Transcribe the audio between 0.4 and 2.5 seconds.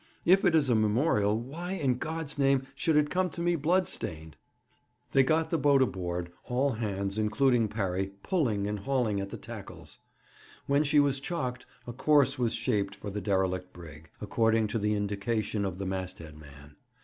it is a memorial, why, in God's